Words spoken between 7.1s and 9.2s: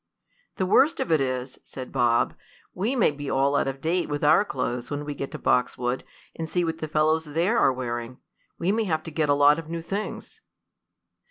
there are wearing. We may have to